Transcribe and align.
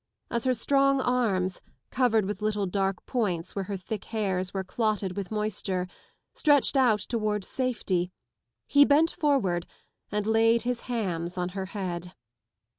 As 0.31 0.45
her 0.45 0.55
strong 0.55 0.99
arms, 0.99 1.61
covered 1.91 2.25
with 2.25 2.41
little 2.41 2.65
dark 2.65 3.05
points 3.05 3.55
where 3.55 3.65
her 3.65 3.77
thick 3.77 4.05
hairs 4.05 4.51
were 4.51 4.63
clotted 4.63 5.15
with 5.15 5.29
moisture, 5.29 5.87
stretched 6.33 6.75
out 6.75 7.01
towards 7.01 7.47
safety 7.47 8.11
he 8.65 8.83
bent 8.83 9.11
forward 9.11 9.67
and 10.11 10.25
laid 10.25 10.63
his 10.63 10.81
hands 10.89 11.37
on 11.37 11.49
her 11.49 11.65
head. 11.77 12.15